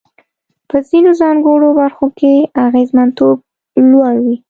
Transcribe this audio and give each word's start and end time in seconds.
په 0.69 0.77
ځینو 0.87 1.11
ځانګړو 1.21 1.69
برخو 1.81 2.05
کې 2.19 2.33
اغېزمنتوب 2.65 3.37
لوړ 3.91 4.13
وي. 4.25 4.35